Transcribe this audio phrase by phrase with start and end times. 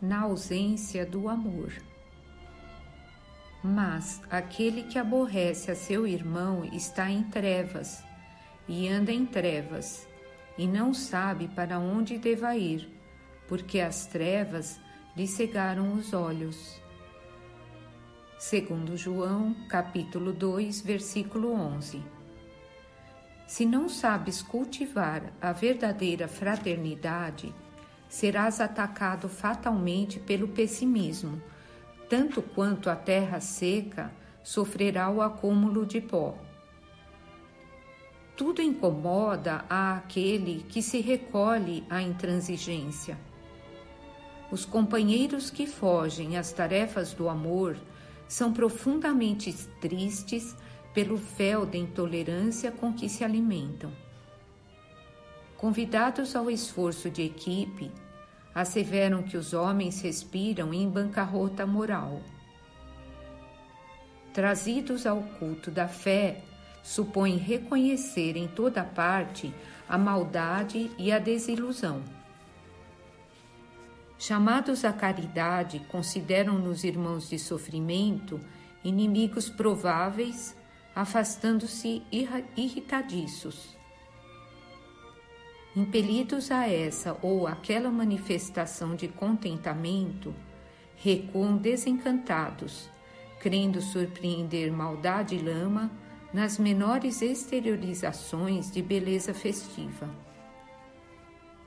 [0.00, 1.72] na ausência do amor.
[3.62, 8.04] Mas aquele que aborrece a seu irmão está em trevas,
[8.68, 10.06] e anda em trevas,
[10.56, 12.88] e não sabe para onde deva ir,
[13.48, 14.80] porque as trevas
[15.16, 16.80] lhe cegaram os olhos.
[18.38, 22.00] Segundo João, capítulo 2, versículo 11.
[23.48, 27.52] Se não sabes cultivar a verdadeira fraternidade,
[28.08, 31.42] serás atacado fatalmente pelo pessimismo
[32.08, 34.10] tanto quanto a terra seca
[34.42, 36.36] sofrerá o acúmulo de pó.
[38.36, 43.18] Tudo incomoda a aquele que se recolhe à intransigência.
[44.50, 47.76] Os companheiros que fogem às tarefas do amor
[48.26, 50.56] são profundamente tristes
[50.94, 53.92] pelo fel da intolerância com que se alimentam.
[55.58, 57.90] Convidados ao esforço de equipe,
[58.54, 62.22] asseveram que os homens respiram em bancarrota moral.
[64.32, 66.44] Trazidos ao culto da fé,
[66.80, 69.52] supõem reconhecer em toda parte
[69.88, 72.04] a maldade e a desilusão.
[74.16, 78.38] Chamados à caridade, consideram-nos irmãos de sofrimento,
[78.84, 80.56] inimigos prováveis,
[80.94, 82.00] afastando-se
[82.56, 83.77] irritadiços.
[85.78, 90.34] Impelidos a essa ou aquela manifestação de contentamento,
[90.96, 92.90] recuam desencantados,
[93.38, 95.88] crendo surpreender maldade e lama
[96.34, 100.10] nas menores exteriorizações de beleza festiva.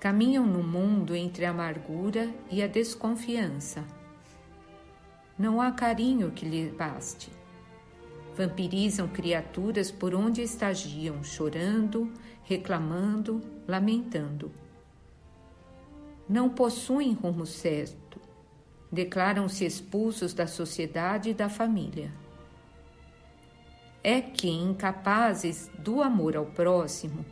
[0.00, 3.84] Caminham no mundo entre a amargura e a desconfiança.
[5.38, 7.30] Não há carinho que lhe baste.
[8.36, 12.12] Vampirizam criaturas por onde estagiam, chorando,
[12.44, 14.50] reclamando, lamentando.
[16.28, 18.20] Não possuem rumo certo,
[18.90, 22.12] declaram-se expulsos da sociedade e da família.
[24.02, 27.24] É que, incapazes do amor ao próximo,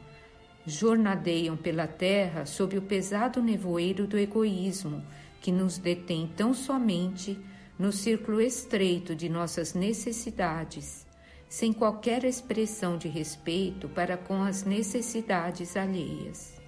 [0.66, 5.02] jornadeiam pela terra sob o pesado nevoeiro do egoísmo
[5.40, 7.38] que nos detém tão somente
[7.78, 11.06] no círculo estreito de nossas necessidades
[11.48, 16.60] sem qualquer expressão de respeito para com as necessidades alheias.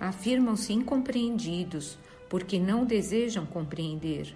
[0.00, 1.98] Afirmam-se incompreendidos
[2.30, 4.34] porque não desejam compreender.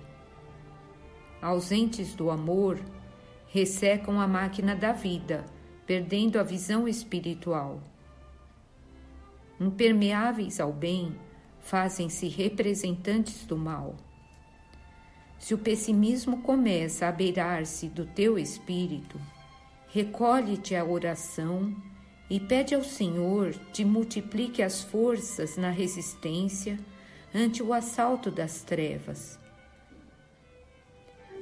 [1.41, 2.78] Ausentes do amor,
[3.47, 5.47] ressecam a máquina da vida,
[5.87, 7.81] perdendo a visão espiritual.
[9.59, 11.15] Impermeáveis ao bem,
[11.60, 13.97] fazem-se representantes do mal
[15.38, 19.21] se o pessimismo começa a beirar-se do teu espírito,
[19.88, 21.75] recolhe-te à oração
[22.28, 26.78] e pede ao Senhor te multiplique as forças na resistência
[27.34, 29.38] ante o assalto das trevas.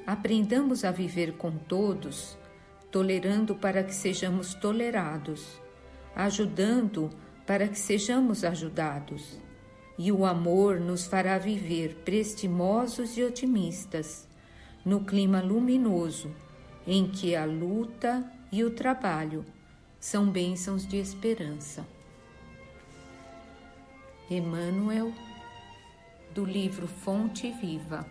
[0.07, 2.39] Aprendamos a viver com todos,
[2.93, 5.61] tolerando para que sejamos tolerados,
[6.15, 7.11] ajudando
[7.45, 9.41] para que sejamos ajudados
[9.99, 14.29] e o amor nos fará viver prestimosos e otimistas,
[14.85, 16.31] no clima luminoso
[16.87, 19.45] em que a luta e o trabalho
[19.99, 21.85] são bênçãos de esperança.
[24.31, 25.13] Emmanuel,
[26.33, 28.07] do livro Fonte Viva.